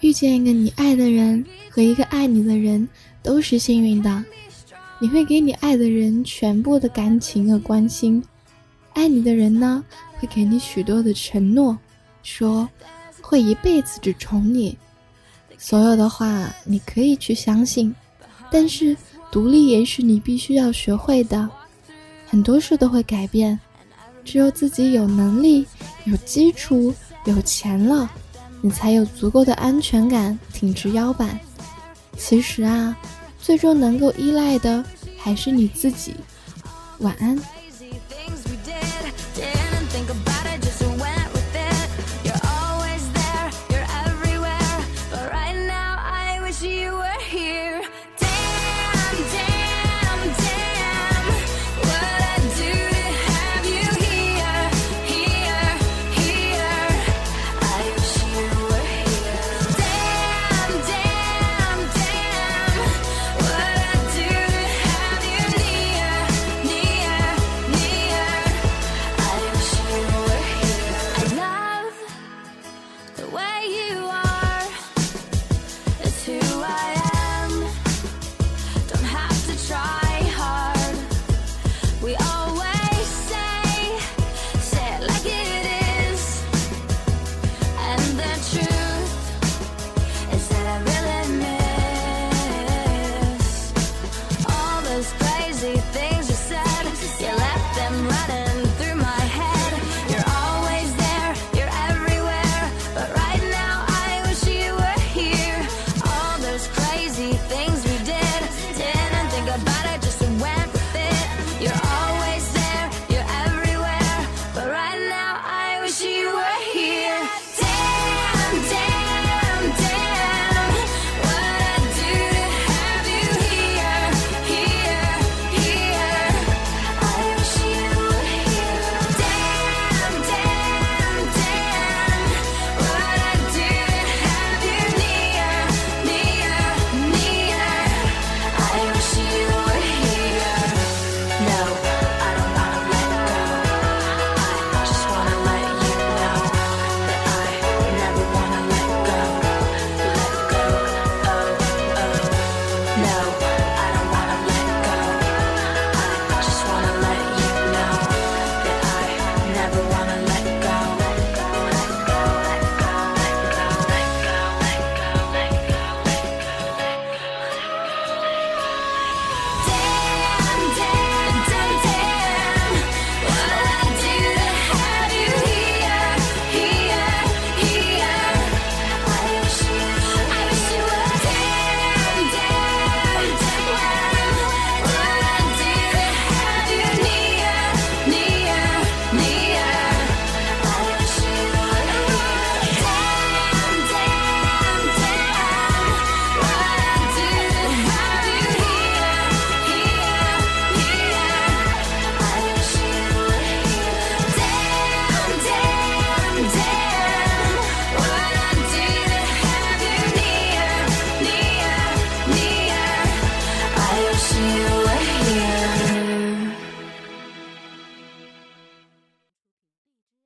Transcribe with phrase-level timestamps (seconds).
[0.00, 2.88] 遇见一个你爱的人和一个爱你的人
[3.22, 4.24] 都是幸运的，
[5.00, 8.22] 你会给你爱的人全部的感情和关心，
[8.94, 9.84] 爱你的人呢
[10.18, 11.76] 会给你许多的承诺，
[12.22, 12.68] 说
[13.20, 14.76] 会一辈子只宠你。
[15.56, 17.92] 所有的话你可以去相信，
[18.52, 18.96] 但是
[19.32, 21.50] 独立也是你必须要学会的。
[22.26, 23.58] 很多事都会改变，
[24.24, 25.66] 只有自己有能力、
[26.04, 28.08] 有基础、有钱了。
[28.60, 31.38] 你才有足够的安全感，挺直腰板。
[32.16, 32.96] 其实啊，
[33.40, 34.84] 最终能够依赖的
[35.16, 36.14] 还是你自己。
[36.98, 37.38] 晚安。